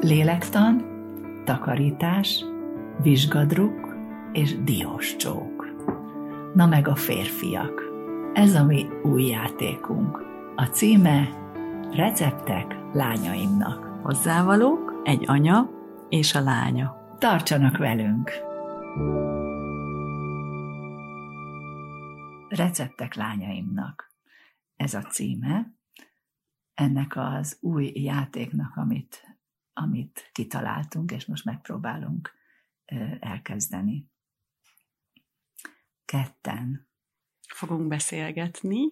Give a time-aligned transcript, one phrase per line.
[0.00, 0.84] Lélektan,
[1.44, 2.44] takarítás,
[3.02, 3.96] vizsgadruk
[4.32, 5.66] és diós csók.
[6.54, 7.82] Na meg a férfiak.
[8.32, 10.22] Ez a mi új játékunk.
[10.56, 11.28] A címe
[11.92, 14.00] Receptek lányaimnak.
[14.02, 15.70] Hozzávalók, egy anya
[16.08, 16.96] és a lánya.
[17.18, 18.30] Tartsanak velünk!
[22.48, 24.07] Receptek lányaimnak.
[24.78, 25.74] Ez a címe
[26.74, 29.38] ennek az új játéknak, amit,
[29.72, 32.30] amit kitaláltunk, és most megpróbálunk
[33.20, 34.10] elkezdeni.
[36.04, 36.88] Ketten.
[37.54, 38.84] Fogunk beszélgetni.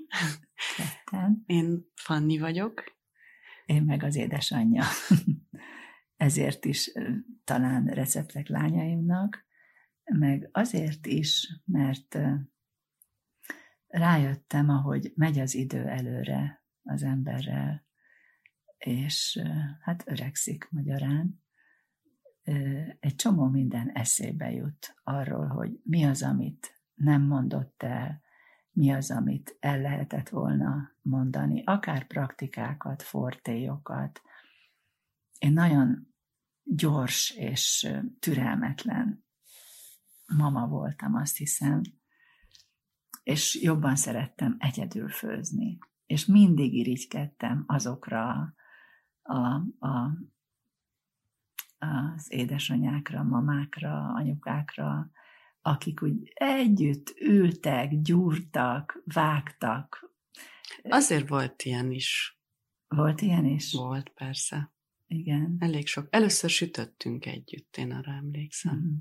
[0.76, 1.42] Ketten.
[1.46, 2.84] Én Fanni vagyok.
[3.66, 4.84] Én meg az édesanyja.
[6.16, 6.92] Ezért is
[7.44, 9.46] talán receptek lányaimnak,
[10.04, 12.18] meg azért is, mert
[13.86, 17.86] rájöttem, ahogy megy az idő előre az emberrel,
[18.78, 19.42] és
[19.80, 21.44] hát öregszik magyarán,
[23.00, 28.24] egy csomó minden eszébe jut arról, hogy mi az, amit nem mondott el,
[28.70, 34.22] mi az, amit el lehetett volna mondani, akár praktikákat, fortélyokat.
[35.38, 36.14] Én nagyon
[36.62, 39.24] gyors és türelmetlen
[40.36, 41.80] mama voltam, azt hiszem,
[43.26, 45.78] és jobban szerettem egyedül főzni.
[46.06, 48.54] És mindig irigykedtem azokra
[49.22, 49.36] a,
[49.78, 50.18] a,
[51.78, 55.10] az édesanyákra, mamákra, anyukákra,
[55.60, 60.10] akik úgy együtt ültek, gyúrtak, vágtak.
[60.82, 62.40] Azért volt ilyen is.
[62.88, 63.72] Volt ilyen is?
[63.72, 64.72] Volt, persze.
[65.06, 65.56] Igen.
[65.58, 66.06] Elég sok.
[66.10, 68.76] Először sütöttünk együtt, én arra emlékszem.
[68.76, 68.96] Mm.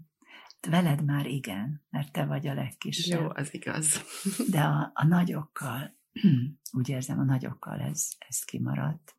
[0.69, 3.21] Veled már igen, mert te vagy a legkisebb.
[3.21, 4.01] Jó, az igaz.
[4.51, 5.95] De a, a nagyokkal,
[6.77, 9.15] úgy érzem, a nagyokkal ez, ez kimaradt.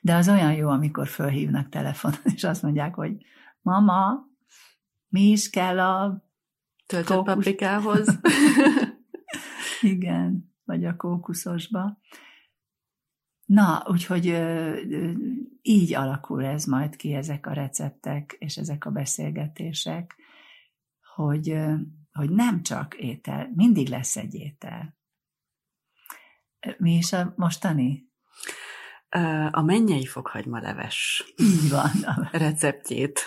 [0.00, 3.24] De az olyan jó, amikor fölhívnak telefonon, és azt mondják, hogy
[3.60, 4.28] mama,
[5.08, 6.24] mi is kell a
[6.86, 7.34] Töltött kókusz...
[7.34, 8.18] paprikához.
[9.80, 11.98] Igen, vagy a kókuszosba.
[13.44, 14.26] Na, úgyhogy
[15.62, 20.16] így alakul ez majd ki, ezek a receptek és ezek a beszélgetések,
[21.20, 21.56] hogy,
[22.12, 24.98] hogy nem csak étel, mindig lesz egy étel.
[26.78, 28.08] Mi is a mostani?
[29.50, 31.24] A mennyei fokhagyma leves.
[31.36, 31.90] Így van.
[32.32, 33.20] Receptjét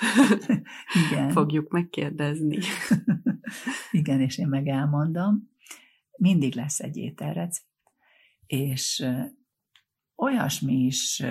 [1.10, 1.30] Igen.
[1.32, 2.58] fogjuk megkérdezni.
[3.92, 5.52] Igen, és én meg elmondom.
[6.18, 7.68] Mindig lesz egy ételrecept,
[8.46, 9.06] és
[10.16, 11.24] olyasmi is,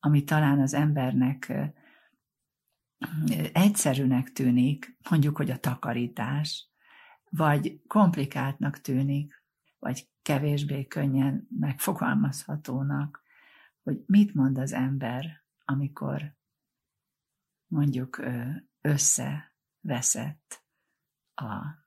[0.00, 1.52] ami talán az embernek
[3.52, 6.68] egyszerűnek tűnik, mondjuk, hogy a takarítás,
[7.30, 9.44] vagy komplikáltnak tűnik,
[9.78, 13.22] vagy kevésbé könnyen megfogalmazhatónak,
[13.82, 16.36] hogy mit mond az ember, amikor
[17.66, 18.22] mondjuk
[18.80, 20.64] összeveszett
[21.34, 21.84] a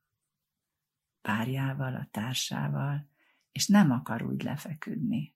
[1.21, 3.09] párjával, a társával,
[3.51, 5.35] és nem akar úgy lefeküdni,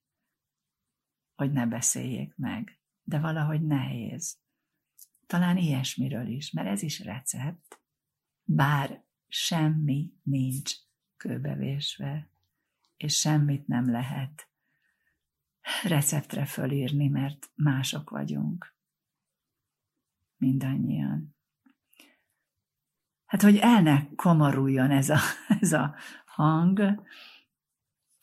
[1.35, 4.40] hogy ne beszéljék meg, de valahogy nehéz.
[5.31, 7.81] Talán ilyesmiről is, mert ez is recept,
[8.43, 10.73] bár semmi nincs
[11.17, 12.29] kőbevésve,
[12.97, 14.49] és semmit nem lehet
[15.83, 18.75] receptre fölírni, mert mások vagyunk.
[20.37, 21.35] Mindannyian.
[23.25, 25.19] Hát, hogy el ne komoruljon ez a,
[25.61, 27.03] ez a hang,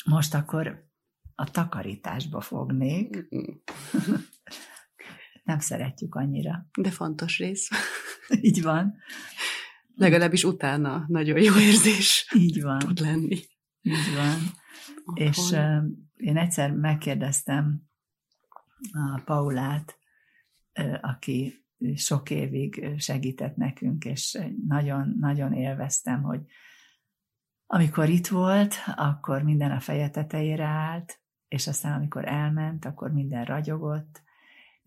[0.04, 0.90] most akkor
[1.34, 3.28] a takarításba fognék.
[5.48, 6.66] Nem szeretjük annyira.
[6.78, 7.68] De fontos rész.
[8.40, 8.96] Így van.
[9.94, 12.78] Legalábbis utána nagyon jó érzés Így van.
[12.78, 13.38] tud lenni.
[13.80, 14.34] Így van.
[15.04, 15.26] Otthon.
[15.26, 15.82] És uh,
[16.16, 17.82] én egyszer megkérdeztem
[18.92, 19.98] a Paulát,
[20.80, 26.40] uh, aki sok évig segített nekünk, és nagyon-nagyon élveztem, hogy
[27.66, 33.44] amikor itt volt, akkor minden a feje tetejére állt, és aztán amikor elment, akkor minden
[33.44, 34.26] ragyogott,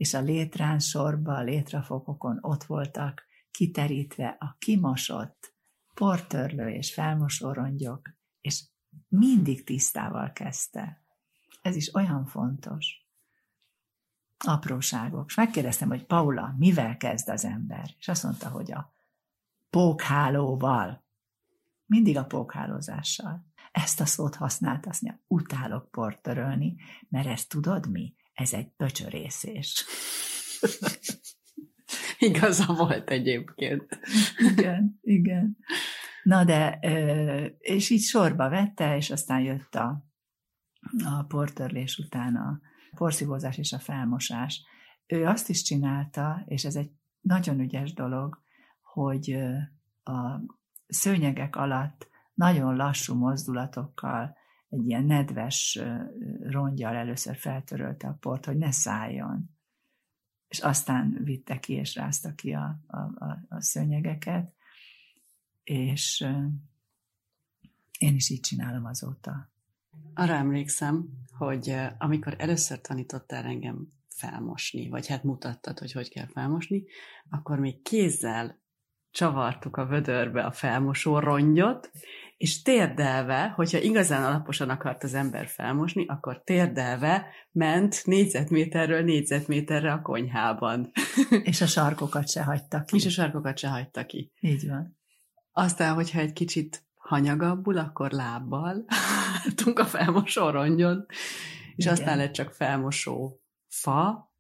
[0.02, 5.54] és a létrán sorba, a létrafokokon ott voltak kiterítve a kimosott
[5.94, 8.10] portörlő és felmosó rongyok,
[8.40, 8.64] és
[9.08, 11.02] mindig tisztával kezdte.
[11.62, 13.08] Ez is olyan fontos.
[14.38, 15.26] Apróságok.
[15.28, 17.96] És megkérdeztem, hogy Paula, mivel kezd az ember?
[18.00, 18.94] És azt mondta, hogy a
[19.70, 21.04] pókhálóval.
[21.86, 23.46] Mindig a pókhálózással.
[23.72, 26.76] Ezt a szót használt, azt mondja, utálok portörölni,
[27.10, 28.16] mert ezt tudod mi?
[28.42, 29.86] Ez egy pöcsörészés.
[32.20, 34.00] Igaza volt egyébként.
[34.38, 35.58] Igen, igen.
[36.24, 36.80] Na de,
[37.60, 40.06] és így sorba vette, és aztán jött a,
[41.06, 42.60] a portörlés után a
[42.96, 44.64] porszívózás és a felmosás.
[45.06, 48.42] Ő azt is csinálta, és ez egy nagyon ügyes dolog,
[48.82, 49.38] hogy
[50.04, 50.42] a
[50.88, 54.38] szőnyegek alatt nagyon lassú mozdulatokkal,
[54.72, 55.80] egy ilyen nedves
[56.42, 59.50] rongyal először feltörölte a port, hogy ne szálljon.
[60.48, 64.54] És aztán vitte ki és rázta ki a, a, a, a szőnyegeket,
[65.64, 66.28] és
[68.00, 69.52] én is így csinálom azóta.
[70.14, 76.84] Arra emlékszem, hogy amikor először tanítottál engem felmosni, vagy hát mutattad, hogy hogy kell felmosni,
[77.30, 78.60] akkor még kézzel
[79.12, 81.92] csavartuk a vödörbe a felmosó rongyot,
[82.42, 90.02] és térdelve, hogyha igazán alaposan akart az ember felmosni, akkor térdelve ment négyzetméterről négyzetméterre a
[90.02, 90.92] konyhában.
[91.44, 92.96] És a sarkokat se hagyta ki.
[92.96, 94.32] És a sarkokat se hagyta ki.
[94.40, 94.98] Így van.
[95.52, 98.86] Aztán, hogyha egy kicsit hanyagabbul, akkor lábbal
[99.56, 101.06] tudunk a felmosó rongyon,
[101.76, 101.94] és Igen.
[101.94, 104.32] aztán lett csak felmosó fa,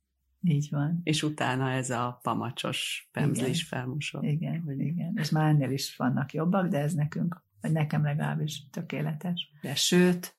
[0.43, 0.99] így van.
[1.03, 4.21] És utána ez a pamacsos pemzlis felmosó.
[4.21, 5.13] Igen, igen.
[5.15, 9.51] És már ennél is vannak jobbak, de ez nekünk, vagy nekem legalábbis tökéletes.
[9.61, 10.37] De sőt,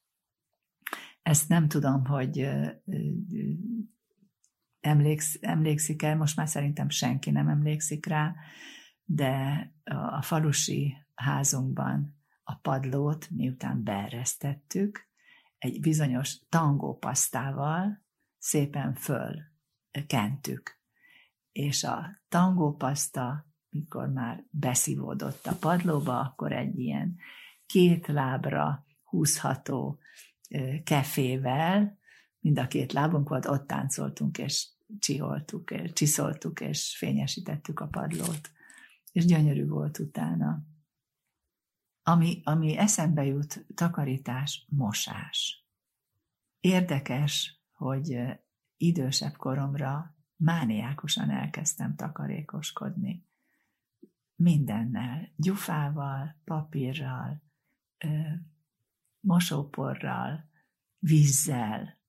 [1.22, 2.48] ezt nem tudom, hogy
[4.80, 8.34] emléksz, emlékszik el, most már szerintem senki nem emlékszik rá,
[9.04, 15.10] de a falusi házunkban a padlót, miután beeresztettük,
[15.58, 18.04] egy bizonyos tangópasztával
[18.38, 19.42] szépen föl
[20.06, 20.80] kentük.
[21.52, 27.16] És a tangópaszta, mikor már beszívódott a padlóba, akkor egy ilyen
[27.66, 29.98] két lábra húzható
[30.84, 31.98] kefével,
[32.38, 38.50] mind a két lábunk volt, ott táncoltunk, és csiholtuk, csiszoltuk, és fényesítettük a padlót.
[39.12, 40.62] És gyönyörű volt utána.
[42.02, 45.66] Ami, ami eszembe jut, takarítás, mosás.
[46.60, 48.18] Érdekes, hogy
[48.76, 53.26] idősebb koromra mániákusan elkezdtem takarékoskodni.
[54.42, 57.42] Mindennel, gyufával, papírral,
[59.20, 60.50] mosóporral,
[60.98, 62.00] vízzel,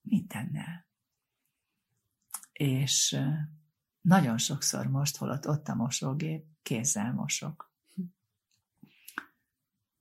[0.00, 0.86] mindennel.
[2.52, 3.20] És
[4.00, 7.72] nagyon sokszor most, holott ott a mosógép, kézzel mosok.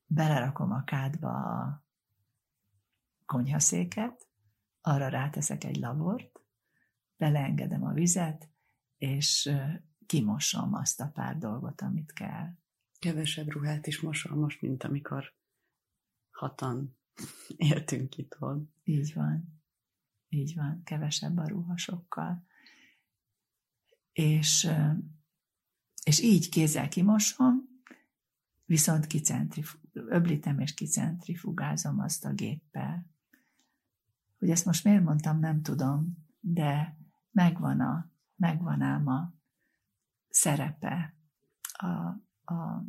[0.06, 1.86] Belerakom a kádba a
[3.26, 4.28] konyhaszéket,
[4.82, 6.40] arra ráteszek egy lavort,
[7.18, 8.50] beleengedem a vizet,
[8.98, 9.52] és
[10.06, 12.54] kimosom azt a pár dolgot, amit kell.
[13.00, 15.34] Kevesebb ruhát is mosol most, mint amikor
[16.32, 16.98] hatan
[17.58, 18.74] éltünk itthon.
[18.84, 19.62] Így van.
[20.30, 20.82] Így van.
[20.84, 22.46] Kevesebb a ruha sokkal.
[24.12, 24.70] És,
[26.04, 27.74] és így kézzel kimosom,
[28.66, 33.12] viszont kicentrif- öblítem és kicentrifugázom azt a géppel.
[34.40, 36.98] Hogy ezt most miért mondtam, nem tudom, de
[37.32, 39.34] megvan, a, megvan ám a
[40.34, 41.14] szerepe
[41.74, 41.86] a,
[42.54, 42.86] a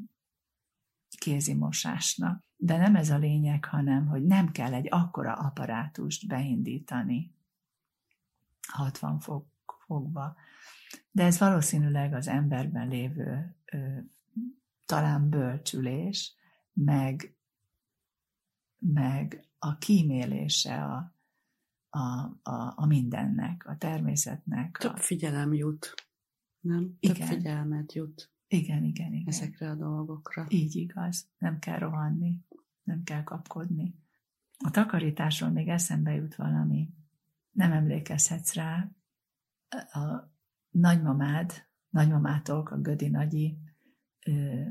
[1.19, 2.43] kézimosásnak.
[2.57, 7.35] De nem ez a lényeg, hanem, hogy nem kell egy akkora apparátust beindítani
[8.69, 9.47] 60 fok,
[9.87, 10.37] fokba.
[11.11, 13.99] De ez valószínűleg az emberben lévő ö,
[14.85, 16.35] talán bölcsülés,
[16.73, 17.37] meg,
[18.79, 21.15] meg a kímélése a,
[21.91, 21.99] a,
[22.43, 24.77] a, a mindennek, a természetnek.
[24.79, 24.97] Több a...
[24.97, 25.95] figyelem jut,
[26.65, 26.97] nem?
[27.01, 27.15] Igen.
[27.17, 28.33] Több figyelmet jut.
[28.49, 29.29] Igen, igen, igen.
[29.29, 30.47] Ezekre a dolgokra.
[30.49, 31.29] Így igaz.
[31.39, 32.45] Nem kell rohanni,
[32.83, 33.95] nem kell kapkodni.
[34.59, 36.91] A takarításról még eszembe jut valami.
[37.51, 38.91] Nem emlékezhetsz rá.
[39.93, 40.33] A
[40.71, 41.53] nagymamád,
[41.89, 43.59] nagymamától, a Gödi Nagyi,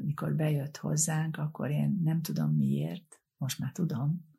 [0.01, 4.31] mikor bejött hozzánk, akkor én nem tudom miért, most már tudom,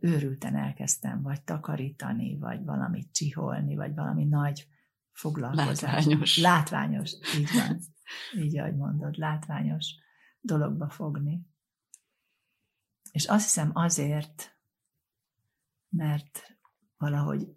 [0.00, 4.68] őrülten elkezdtem vagy takarítani, vagy valamit csiholni, vagy valami nagy
[5.12, 5.80] foglalkozás.
[5.80, 6.38] Látványos.
[6.38, 7.78] Látványos, így van.
[8.36, 9.94] Így, ahogy mondod, látványos
[10.40, 11.46] dologba fogni.
[13.12, 14.56] És azt hiszem azért,
[15.88, 16.56] mert
[16.96, 17.54] valahogy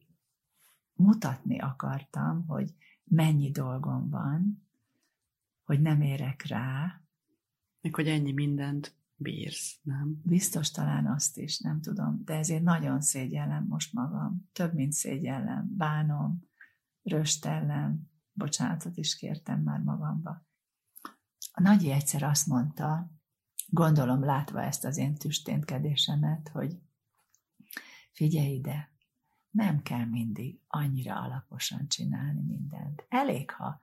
[0.93, 4.67] mutatni akartam, hogy mennyi dolgom van,
[5.63, 7.01] hogy nem érek rá.
[7.81, 10.21] Meg hogy ennyi mindent bírsz, nem?
[10.23, 14.49] Biztos talán azt is, nem tudom, de ezért nagyon szégyellem most magam.
[14.51, 15.75] Több, mint szégyellem.
[15.77, 16.49] Bánom,
[17.05, 20.45] röstellem, bocsánatot is kértem már magamba.
[21.51, 23.11] A nagyi egyszer azt mondta,
[23.67, 26.81] gondolom látva ezt az én tüsténkedésemet, hogy
[28.11, 28.93] figyelj ide,
[29.49, 33.05] nem kell mindig annyira alaposan csinálni mindent.
[33.09, 33.79] Elég, ha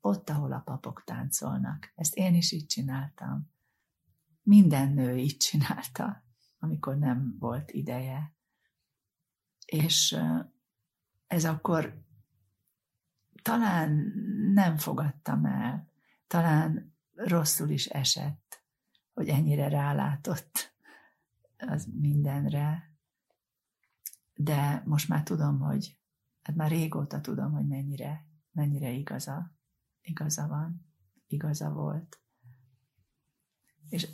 [0.00, 1.92] ott, ahol a papok táncolnak.
[1.94, 3.54] Ezt én is így csináltam
[4.46, 6.24] minden nő így csinálta.
[6.58, 8.34] amikor nem volt ideje.
[9.66, 10.18] És
[11.26, 12.05] ez akkor
[13.46, 14.12] talán
[14.54, 15.88] nem fogadtam el,
[16.26, 18.62] talán rosszul is esett,
[19.12, 20.74] hogy ennyire rálátott
[21.58, 22.94] az mindenre,
[24.34, 25.98] de most már tudom, hogy,
[26.42, 29.52] hát már régóta tudom, hogy mennyire, mennyire igaza,
[30.00, 30.86] igaza van,
[31.26, 32.20] igaza volt.
[33.88, 34.08] És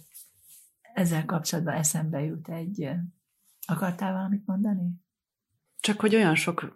[0.94, 2.90] ezzel kapcsolatban eszembe jut egy,
[3.66, 5.01] akartál valamit mondani?
[5.82, 6.72] Csak hogy olyan sok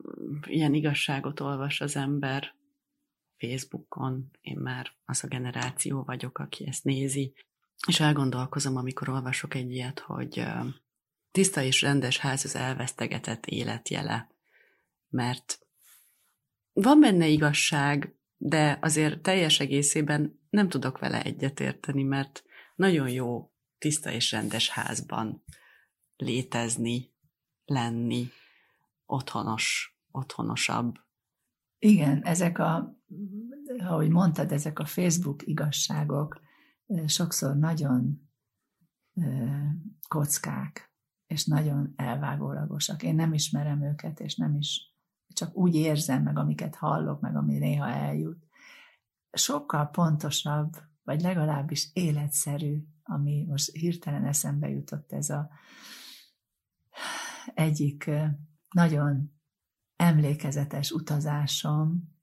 [0.46, 2.54] ilyen igazságot olvas az ember
[3.36, 7.34] Facebookon, én már az a generáció vagyok, aki ezt nézi,
[7.86, 10.46] és elgondolkozom, amikor olvasok egy ilyet, hogy
[11.30, 14.30] tiszta és rendes ház az elvesztegetett életjele,
[15.08, 15.58] mert
[16.72, 22.44] van benne igazság, de azért teljes egészében nem tudok vele egyetérteni, mert
[22.74, 25.44] nagyon jó tiszta és rendes házban
[26.16, 27.14] létezni,
[27.64, 28.30] lenni,
[29.06, 30.98] otthonos, otthonosabb.
[31.78, 33.00] Igen, ezek a,
[33.78, 36.40] ahogy mondtad, ezek a Facebook igazságok
[37.06, 38.28] sokszor nagyon
[40.08, 40.92] kockák,
[41.26, 43.02] és nagyon elvágólagosak.
[43.02, 44.94] Én nem ismerem őket, és nem is,
[45.28, 48.46] csak úgy érzem meg, amiket hallok, meg ami néha eljut.
[49.32, 55.50] Sokkal pontosabb, vagy legalábbis életszerű, ami most hirtelen eszembe jutott ez a
[57.54, 58.10] egyik
[58.76, 59.32] nagyon
[59.96, 62.14] emlékezetes utazásom,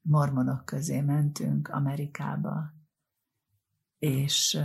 [0.00, 2.74] mormonok közé mentünk Amerikába,
[3.98, 4.60] és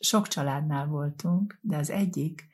[0.00, 2.48] sok családnál voltunk, de az egyik,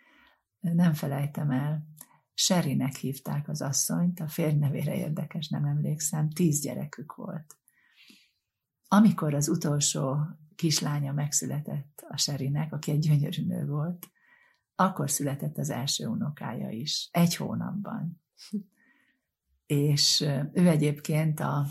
[0.61, 1.87] nem felejtem el,
[2.35, 7.57] Serinek hívták az asszonyt, a férj nevére érdekes, nem emlékszem, tíz gyerekük volt.
[8.89, 10.17] Amikor az utolsó
[10.55, 14.11] kislánya megszületett a Serinek, aki egy gyönyörű nő volt,
[14.75, 18.23] akkor született az első unokája is, egy hónapban.
[19.67, 20.21] És
[20.53, 21.67] ő egyébként a,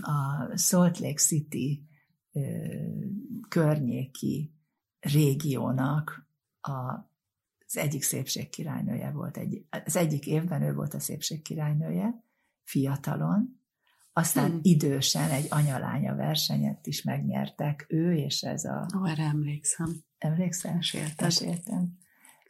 [0.00, 1.88] a Salt Lake City
[3.48, 4.54] környéki
[5.00, 6.28] régiónak
[6.60, 6.92] a,
[7.66, 9.36] az egyik szépségkirálynője volt.
[9.36, 12.24] Egy, az egyik évben ő volt a szépségkirálynője,
[12.62, 13.60] fiatalon,
[14.12, 14.60] aztán hmm.
[14.62, 18.86] idősen egy anyalánya versenyet is megnyertek ő, és ez a...
[19.00, 20.04] Ó, erre emlékszem.
[20.18, 20.74] Emlékszem?
[20.74, 21.26] Meséltem.
[21.26, 21.98] Meséltem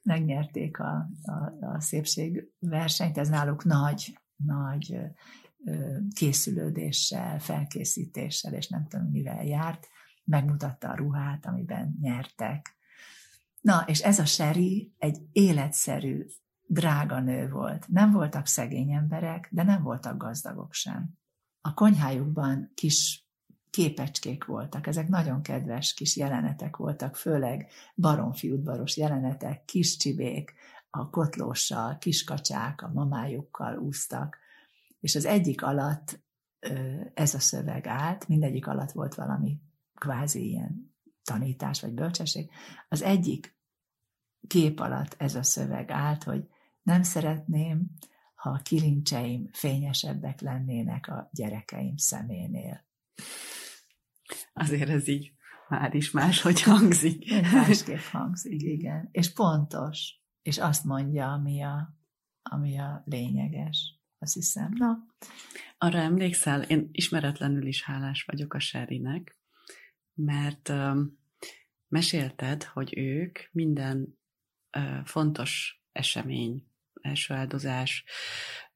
[0.03, 4.99] megnyerték a, a, a szépségversenyt, ez náluk nagy, nagy
[6.15, 9.87] készülődéssel, felkészítéssel, és nem tudom mivel járt,
[10.25, 12.77] megmutatta a ruhát, amiben nyertek.
[13.61, 16.27] Na, és ez a Seri egy életszerű,
[16.67, 17.89] drága nő volt.
[17.89, 21.11] Nem voltak szegény emberek, de nem voltak gazdagok sem.
[21.61, 23.28] A konyhájukban kis
[23.79, 24.87] képecskék voltak.
[24.87, 30.55] Ezek nagyon kedves kis jelenetek voltak, főleg baromfi udvaros jelenetek, kis csibék,
[30.91, 34.39] a kotlóssal, kiskacsák, a mamájukkal úsztak,
[35.01, 36.21] és az egyik alatt
[37.15, 39.61] ez a szöveg állt, mindegyik alatt volt valami
[39.95, 40.95] kvázi ilyen
[41.25, 42.51] tanítás vagy bölcsesség.
[42.89, 43.57] Az egyik
[44.47, 46.49] kép alatt ez a szöveg állt, hogy
[46.83, 47.91] nem szeretném,
[48.35, 52.87] ha a kilincseim fényesebbek lennének a gyerekeim szeménél.
[54.53, 55.33] Azért ez így
[55.69, 57.31] már is máshogy hangzik.
[57.53, 59.09] Másképp hangzik, igen.
[59.13, 60.21] És pontos.
[60.43, 61.95] És azt mondja, ami a,
[62.43, 63.99] ami a lényeges.
[64.19, 64.73] Azt hiszem.
[64.75, 64.99] Na.
[65.79, 69.39] Arra emlékszel, én ismeretlenül is hálás vagyok a Serinek,
[70.15, 71.19] mert um,
[71.89, 74.19] mesélted, hogy ők minden
[74.77, 76.67] uh, fontos esemény,
[77.01, 78.05] első áldozás,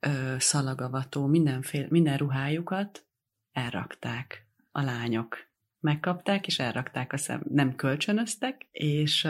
[0.06, 3.06] uh, szalagavató, mindenféle, minden ruhájukat
[3.52, 5.37] elrakták a lányok
[5.81, 9.29] megkapták, és elrakták a szem, nem kölcsönöztek, és,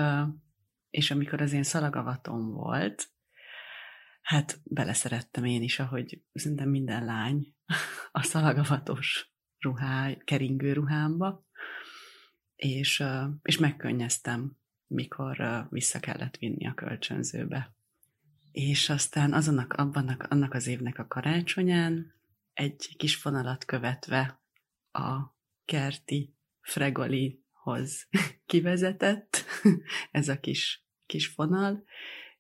[0.91, 3.09] és amikor az én szalagavatom volt,
[4.23, 7.55] hát beleszerettem én is, ahogy szerintem minden lány
[8.13, 11.47] a szalagavatos ruhá, keringő ruhámba,
[12.57, 13.05] és,
[13.43, 14.57] és megkönnyeztem,
[14.87, 17.75] mikor vissza kellett vinni a kölcsönzőbe.
[18.51, 22.15] És aztán azon abban annak az évnek a karácsonyán
[22.53, 24.42] egy kis fonalat követve
[24.93, 28.09] a kerti Fregolihoz
[28.47, 29.45] kivezetett,
[30.11, 31.85] ez a kis, kis fonal,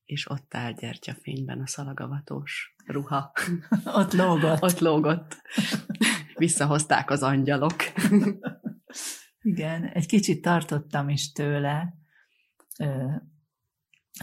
[0.04, 3.32] és ott áll gyertyafényben a szalagavatós ruha.
[4.00, 4.62] ott lógott.
[4.62, 5.36] ott lógott.
[6.34, 7.76] Visszahozták az angyalok.
[9.40, 11.94] Igen, egy kicsit tartottam is tőle,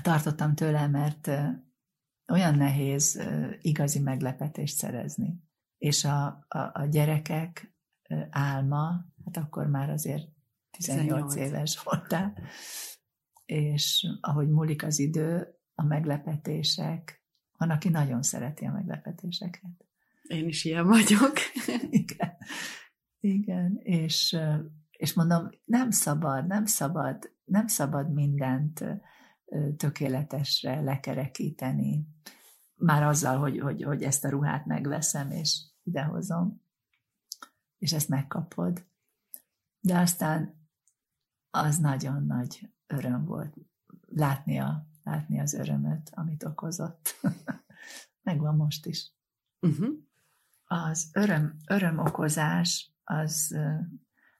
[0.01, 1.31] tartottam tőle, mert
[2.31, 3.21] olyan nehéz
[3.61, 5.43] igazi meglepetést szerezni.
[5.77, 7.73] És a, a, a gyerekek
[8.29, 10.27] álma, hát akkor már azért
[10.71, 11.35] 18, 18.
[11.35, 12.33] éves voltál,
[13.45, 17.23] és ahogy múlik az idő, a meglepetések,
[17.57, 19.85] van, aki nagyon szereti a meglepetéseket.
[20.21, 21.33] Én is ilyen vagyok.
[21.89, 22.37] Igen.
[23.19, 24.37] Igen, és,
[24.91, 28.83] és mondom, nem szabad, nem szabad, nem szabad mindent
[29.77, 32.07] tökéletesre lekerekíteni.
[32.75, 36.61] Már azzal, hogy, hogy, hogy ezt a ruhát megveszem, és idehozom,
[37.79, 38.85] és ezt megkapod.
[39.79, 40.67] De aztán
[41.49, 43.55] az nagyon nagy öröm volt
[44.05, 47.19] látni, a, látni az örömöt, amit okozott.
[48.21, 49.13] Megvan most is.
[49.59, 49.89] Uh-huh.
[50.63, 53.57] Az öröm, örömokozás, az,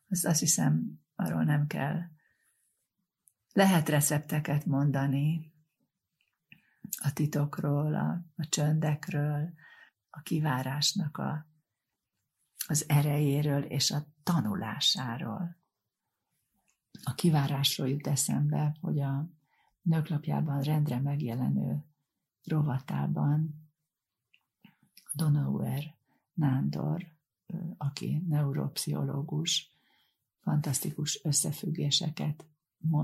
[0.08, 2.02] az azt hiszem, arról nem kell.
[3.54, 5.54] Lehet recepteket mondani
[7.04, 9.54] a titokról, a, a csöndekről,
[10.10, 11.48] a kivárásnak a,
[12.70, 15.58] az erejéről és a tanulásáról.
[17.04, 19.30] A kivárásról jut eszembe, hogy a
[19.82, 21.86] nőklapjában rendre megjelenő
[22.44, 23.70] rovatában
[25.14, 25.96] Donauer
[26.34, 27.08] Nándor,
[27.78, 29.72] aki neuropszichológus,
[30.40, 32.46] fantasztikus összefüggéseket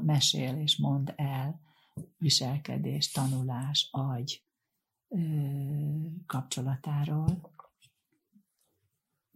[0.03, 1.62] mesél és mond el,
[2.17, 4.43] viselkedés, tanulás, agy
[6.25, 7.54] kapcsolatáról.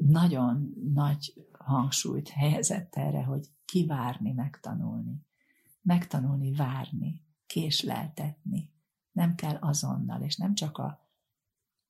[0.07, 5.25] Nagyon nagy hangsúlyt helyezett erre, hogy kivárni, megtanulni.
[5.81, 8.73] Megtanulni, várni, késleltetni.
[9.11, 10.99] Nem kell azonnal, és nem csak a,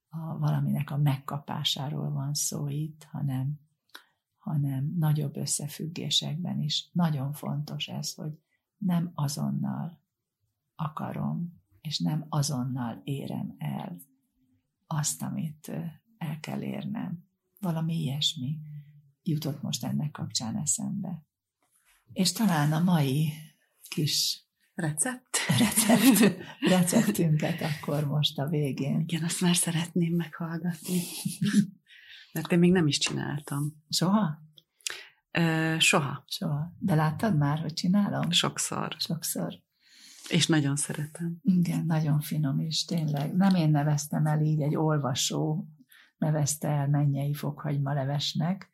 [0.09, 3.59] a valaminek a megkapásáról van szó itt, hanem,
[4.37, 6.89] hanem nagyobb összefüggésekben is.
[6.93, 8.39] Nagyon fontos ez, hogy
[8.77, 10.01] nem azonnal
[10.75, 13.97] akarom, és nem azonnal érem el
[14.87, 15.71] azt, amit
[16.17, 17.28] el kell érnem.
[17.59, 18.57] Valami ilyesmi
[19.23, 21.23] jutott most ennek kapcsán eszembe.
[22.13, 23.33] És talán a mai
[23.87, 26.37] kis recept, recept
[26.73, 28.99] receptünket akkor most a végén.
[28.99, 31.01] Igen, azt már szeretném meghallgatni.
[32.33, 33.83] Mert én még nem is csináltam.
[33.89, 34.41] Soha?
[35.31, 36.23] Ö, soha.
[36.27, 36.75] Soha.
[36.79, 38.31] De láttad már, hogy csinálom?
[38.31, 38.95] Sokszor.
[38.97, 39.53] Sokszor.
[40.29, 41.39] És nagyon szeretem.
[41.41, 43.35] Igen, nagyon finom is, tényleg.
[43.35, 45.67] Nem én neveztem el így, egy olvasó
[46.19, 48.69] nevezte el mennyei fokhagyma levesnek,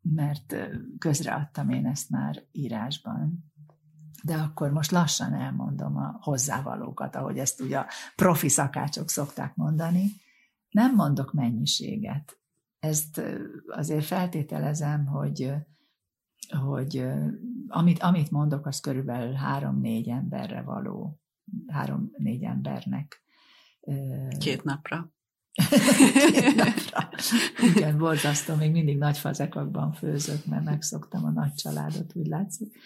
[0.00, 0.56] mert
[0.98, 3.52] közreadtam én ezt már írásban.
[4.22, 7.86] De akkor most lassan elmondom a hozzávalókat, ahogy ezt ugye a
[8.16, 10.10] profi szakácsok szokták mondani.
[10.70, 12.38] Nem mondok mennyiséget.
[12.78, 13.22] Ezt
[13.68, 15.52] azért feltételezem, hogy,
[16.58, 17.06] hogy
[17.68, 21.20] amit, amit mondok, az körülbelül három-négy emberre való,
[21.66, 23.22] három-négy embernek.
[24.38, 25.15] Két napra.
[27.74, 32.78] Igen, borzasztó, még mindig nagy fazekakban főzök, mert megszoktam a nagy családot, úgy látszik.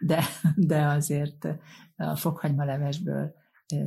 [0.00, 0.24] De,
[0.56, 1.48] de azért
[1.96, 3.34] a fokhagymalevesből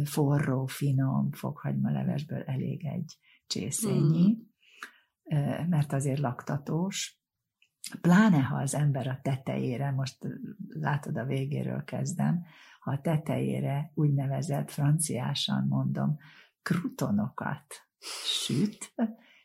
[0.04, 4.38] forró, finom fokhagymalevesből elég egy csészényi,
[5.36, 5.70] mm.
[5.70, 7.20] mert azért laktatós,
[8.02, 10.18] Pláne, ha az ember a tetejére, most
[10.70, 12.44] látod a végéről kezdem,
[12.80, 16.18] ha a tetejére úgynevezett franciásan mondom,
[16.62, 17.89] krutonokat
[18.24, 18.94] süt,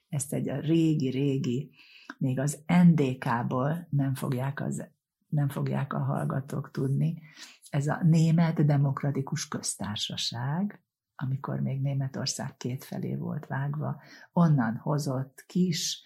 [0.08, 1.70] ezt egy a régi-régi,
[2.18, 4.88] még az NDK-ból nem fogják, az,
[5.28, 7.22] nem fogják a hallgatók tudni,
[7.70, 10.82] ez a Német Demokratikus Köztársaság,
[11.14, 16.02] amikor még Németország kétfelé volt vágva, onnan hozott kis,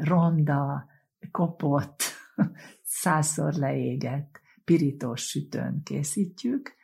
[0.00, 0.86] ronda,
[1.30, 2.02] kopott,
[2.82, 6.74] százszor leégett pirítós sütőn készítjük,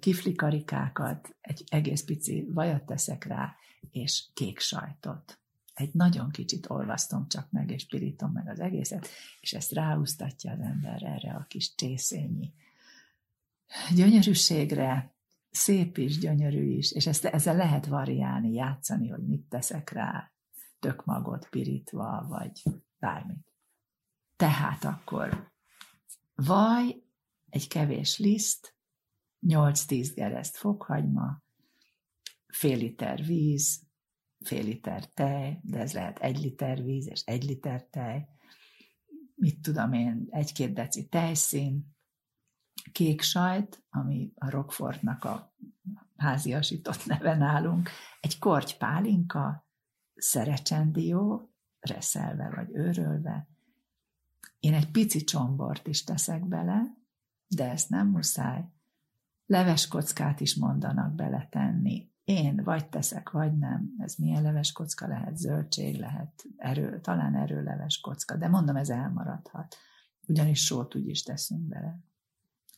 [0.00, 3.56] kiflikarikákat, egy egész pici vajat teszek rá,
[3.90, 5.38] és kék sajtot.
[5.74, 9.08] Egy nagyon kicsit olvasztom csak meg, és pirítom meg az egészet,
[9.40, 12.52] és ezt ráúztatja az ember erre a kis csészényi
[13.94, 15.14] gyönyörűségre,
[15.50, 20.32] szép is, gyönyörű is, és ezt, ezzel lehet variálni, játszani, hogy mit teszek rá,
[20.80, 22.62] tök magot pirítva, vagy
[22.98, 23.52] bármit.
[24.36, 25.50] Tehát akkor
[26.34, 27.02] vaj,
[27.50, 28.74] egy kevés liszt,
[29.46, 31.42] 8-10 gereszt fokhagyma,
[32.46, 33.82] fél liter víz,
[34.44, 38.28] fél liter tej, de ez lehet egy liter víz és egy liter tej,
[39.34, 41.96] mit tudom én, egy-két deci tejszín,
[42.92, 45.54] kék sajt, ami a Rockfortnak a
[46.16, 49.66] háziasított neve nálunk, egy korty pálinka,
[50.14, 51.50] szerecsendió,
[51.80, 53.48] reszelve vagy őrölve,
[54.62, 56.96] én egy pici csombort is teszek bele,
[57.46, 58.64] de ezt nem muszáj.
[59.46, 62.10] Leveskockát is mondanak beletenni.
[62.24, 63.94] Én vagy teszek, vagy nem.
[63.98, 65.36] Ez milyen leveskocka lehet?
[65.36, 69.76] Zöldség lehet, erő, talán erőleves kocka, de mondom, ez elmaradhat.
[70.26, 72.00] Ugyanis sót úgy is teszünk bele.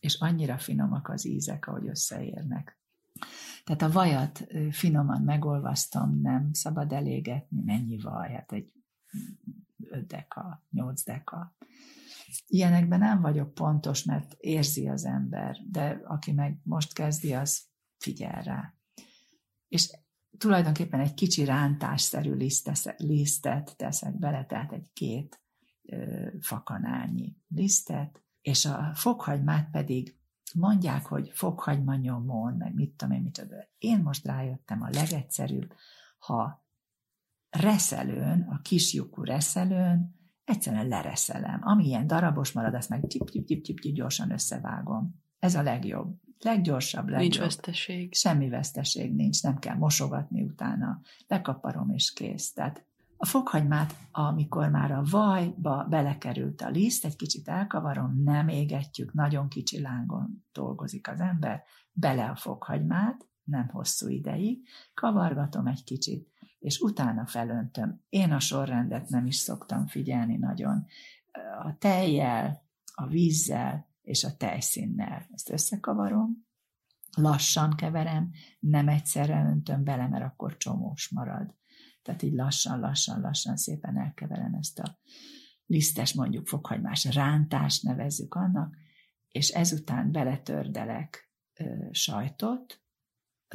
[0.05, 2.79] és annyira finomak az ízek, ahogy összeérnek.
[3.64, 8.72] Tehát a vajat finoman megolvasztom, nem szabad elégetni, mennyi vaj, hát egy
[9.90, 11.55] 5 deka, 8 deka.
[12.47, 17.62] Ilyenekben nem vagyok pontos, mert érzi az ember, de aki meg most kezdi, az
[17.99, 18.75] figyel rá.
[19.68, 19.90] És
[20.38, 22.35] tulajdonképpen egy kicsi rántásszerű
[22.97, 25.42] lisztet teszek bele, tehát egy két
[26.40, 30.16] fakanálnyi lisztet, és a fokhagymát pedig
[30.55, 33.57] mondják, hogy fokhagyma nyomon, meg mit tudom én, micsoda.
[33.79, 35.75] Én most rájöttem a legegyszerűbb,
[36.18, 36.66] ha
[37.51, 41.61] reszelőn, a kislyukú reszelőn, egyszerűen lereszelem.
[41.62, 45.22] Ami ilyen darabos marad, azt meg tip, tip, tip, tip gyorsan összevágom.
[45.38, 46.22] Ez a legjobb.
[46.38, 47.20] Leggyorsabb, legjobb.
[47.20, 48.14] Nincs veszteség.
[48.14, 51.00] Semmi veszteség nincs, nem kell mosogatni utána.
[51.26, 52.52] Lekaparom és kész.
[52.52, 52.85] Tehát
[53.16, 59.48] a fokhagymát, amikor már a vajba belekerült a liszt, egy kicsit elkavarom, nem égetjük, nagyon
[59.48, 66.28] kicsi lángon dolgozik az ember, bele a fokhagymát, nem hosszú ideig, kavargatom egy kicsit,
[66.59, 68.00] és utána felöntöm.
[68.09, 70.87] Én a sorrendet nem is szoktam figyelni nagyon.
[71.62, 72.62] A tejjel,
[72.94, 75.26] a vízzel és a tejszínnel.
[75.33, 76.46] Ezt összekavarom,
[77.16, 78.30] lassan keverem,
[78.61, 81.54] nem egyszerre öntöm bele, mert akkor csomós marad.
[82.02, 84.98] Tehát így lassan, lassan, lassan szépen elkeverem ezt a
[85.66, 88.76] lisztes, mondjuk fokhagymás rántást nevezzük annak,
[89.28, 92.84] és ezután beletördelek ö, sajtot,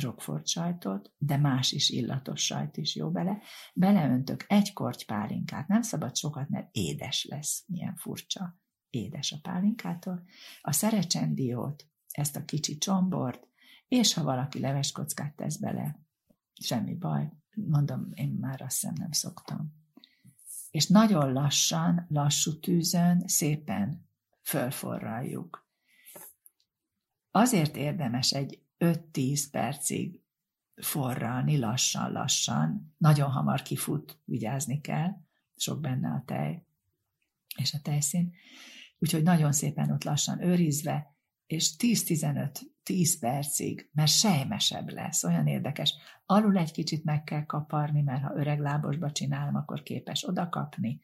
[0.02, 3.42] Rockford sajtot, de más is illatos sajt is jó bele.
[3.74, 8.60] Beleöntök egy korty pálinkát, nem szabad sokat, mert édes lesz, milyen furcsa,
[8.90, 10.24] édes a pálinkától.
[10.62, 13.48] A szerecsendiót, ezt a kicsi csombort,
[13.88, 16.00] és ha valaki leveskockát tesz bele,
[16.62, 19.74] semmi baj, mondom, én már azt hiszem nem szoktam.
[20.72, 24.08] És nagyon lassan, lassú tűzön szépen
[24.42, 25.68] fölforraljuk.
[27.32, 30.22] Azért érdemes egy 5-10 percig
[30.76, 35.10] forralni lassan-lassan, nagyon hamar kifut, vigyázni kell,
[35.56, 36.64] sok benne a tej
[37.58, 38.34] és a tejszín,
[39.00, 41.14] úgyhogy nagyon szépen ott lassan őrizve,
[41.48, 45.94] és 10-15-10 percig, mert sejmesebb lesz, olyan érdekes.
[46.26, 51.00] Alul egy kicsit meg kell kaparni, mert ha öreg lábosba csinálom, akkor képes oda kapni.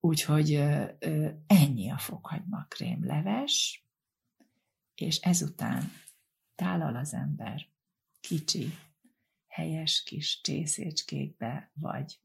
[0.00, 2.66] Úgyhogy ö, ö, ennyi a fokhagyma
[3.00, 3.84] leves,
[4.94, 5.90] és ezután
[6.56, 7.66] tálal az ember
[8.20, 8.66] kicsi,
[9.48, 12.18] helyes kis csészécskékbe, vagy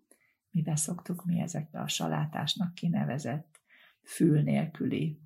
[0.52, 3.60] mibe szoktuk mi ezekbe a salátásnak kinevezett
[4.04, 5.22] fül nélküli.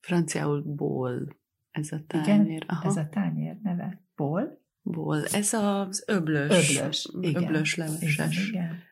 [0.00, 2.46] Franciául ból ez a tányér.
[2.46, 2.88] Igen, Aha.
[2.88, 4.02] ez a tányér neve.
[4.16, 4.60] Ból?
[4.82, 5.24] Ból.
[5.24, 6.76] Ez az öblös.
[6.76, 7.42] Öblös, igen.
[7.42, 8.48] Öblös leveses.
[8.48, 8.82] Igen, igen.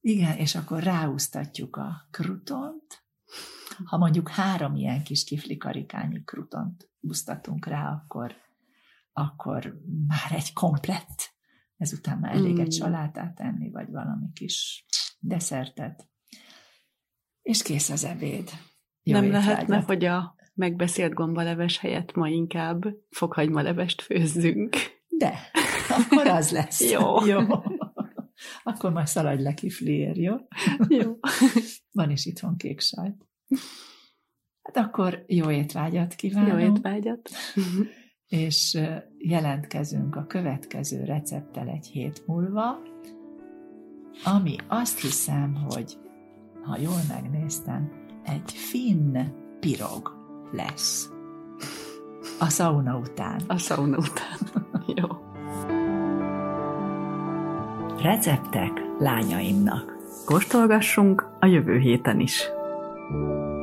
[0.00, 3.04] igen, és akkor ráúztatjuk a krutont.
[3.84, 8.34] Ha mondjuk három ilyen kis kiflikarikányi krutont úsztatunk rá, akkor,
[9.18, 11.34] akkor már egy komplett.
[11.76, 12.60] Ezután már elég mm.
[12.60, 14.86] egy salátát enni, vagy valami kis
[15.18, 16.08] desszertet.
[17.42, 18.50] És kész az ebéd.
[19.02, 19.46] Jó Nem étvágyat.
[19.46, 24.76] lehetne, hogy a megbeszélt gombaleves helyett ma inkább fokhagymalevest főzzünk.
[25.08, 25.38] De,
[25.88, 26.80] akkor az lesz.
[26.92, 27.26] jó.
[27.26, 27.40] jó.
[28.62, 30.34] Akkor majd szaladj le kifliér, jó?
[30.88, 31.18] jó.
[31.92, 33.26] Van is itthon kék sajt.
[34.62, 36.60] Hát akkor jó étvágyat kívánok.
[36.60, 37.30] Jó étvágyat.
[38.28, 38.78] És
[39.18, 42.78] jelentkezünk a következő recepttel egy hét múlva,
[44.24, 45.98] ami azt hiszem, hogy
[46.62, 47.92] ha jól megnéztem,
[48.24, 49.18] egy finn
[49.60, 50.12] pirog
[50.52, 51.10] lesz.
[52.38, 53.40] A szauna után.
[53.46, 54.38] A szauna után.
[54.96, 55.06] Jó.
[58.02, 59.96] Receptek lányaimnak.
[60.24, 62.48] Kóstolgassunk a jövő héten is.
[63.08, 63.55] thank you